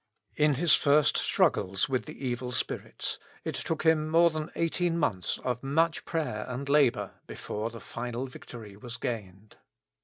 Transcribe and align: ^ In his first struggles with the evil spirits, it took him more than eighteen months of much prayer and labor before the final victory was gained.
^ 0.35 0.35
In 0.35 0.55
his 0.55 0.73
first 0.73 1.15
struggles 1.15 1.87
with 1.87 2.05
the 2.05 2.27
evil 2.27 2.51
spirits, 2.51 3.19
it 3.43 3.53
took 3.53 3.83
him 3.83 4.09
more 4.09 4.31
than 4.31 4.49
eighteen 4.55 4.97
months 4.97 5.37
of 5.43 5.61
much 5.61 6.05
prayer 6.05 6.43
and 6.49 6.67
labor 6.67 7.21
before 7.27 7.69
the 7.69 7.79
final 7.79 8.25
victory 8.25 8.75
was 8.75 8.97
gained. 8.97 9.57